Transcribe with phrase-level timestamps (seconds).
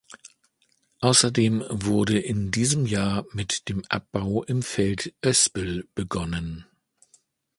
[1.01, 6.65] Außerdem wurde in diesem Jahr mit dem Abbau im Feld Oespel begonnen.